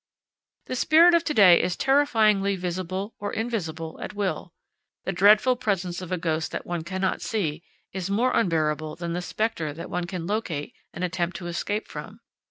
The 0.65 0.75
spirit 0.75 1.13
of 1.13 1.23
to 1.25 1.33
day 1.35 1.61
is 1.61 1.75
terrifyingly 1.77 2.55
visible 2.55 3.13
or 3.19 3.31
invisible 3.31 3.99
at 4.01 4.15
will. 4.15 4.51
The 5.03 5.11
dreadful 5.11 5.55
presence 5.57 6.01
of 6.01 6.11
a 6.11 6.17
ghost 6.17 6.49
that 6.53 6.65
one 6.65 6.83
cannot 6.83 7.21
see 7.21 7.61
is 7.93 8.09
more 8.09 8.33
unbearable 8.35 8.95
than 8.95 9.13
the 9.13 9.21
specter 9.21 9.73
that 9.73 9.91
one 9.91 10.07
can 10.07 10.25
locate 10.25 10.73
and 10.91 11.03
attempt 11.03 11.37
to 11.37 11.45
escape 11.45 11.87
from. 11.87 12.19